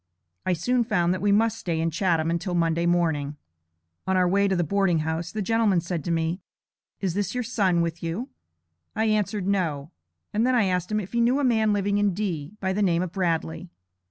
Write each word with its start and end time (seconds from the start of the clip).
I 0.47 0.53
soon 0.53 0.83
found 0.83 1.13
that 1.13 1.21
we 1.21 1.31
must 1.31 1.59
stay 1.59 1.79
in 1.79 1.91
Chatham 1.91 2.31
until 2.31 2.55
Monday 2.55 2.87
morning. 2.87 3.37
On 4.07 4.17
our 4.17 4.27
way 4.27 4.47
to 4.47 4.55
the 4.55 4.63
boarding 4.63 5.01
house, 5.05 5.31
the 5.31 5.43
gentleman 5.43 5.79
said 5.79 6.03
to 6.05 6.11
me: 6.11 6.41
'Is 7.01 7.13
this 7.13 7.35
your 7.35 7.43
son 7.43 7.83
with 7.83 8.01
you?' 8.01 8.29
I 8.95 9.05
answered, 9.05 9.45
no; 9.45 9.91
and 10.33 10.43
then 10.43 10.55
I 10.55 10.63
asked 10.63 10.91
him, 10.91 10.99
if 10.99 11.13
he 11.13 11.21
knew 11.21 11.39
a 11.39 11.43
man 11.43 11.71
living 11.71 11.99
in 11.99 12.15
D., 12.15 12.57
by 12.59 12.73
the 12.73 12.81
name 12.81 13.03
of 13.03 13.11
Bradley. 13.11 13.69